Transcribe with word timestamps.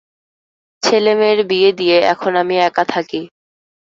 ছেলেমেয়ের 0.83 1.39
বিয়ে 1.47 1.71
দিয়ে, 1.73 1.97
এখন 2.13 2.31
আমি 2.41 2.55
একা 2.59 2.83
থাকি। 2.93 3.21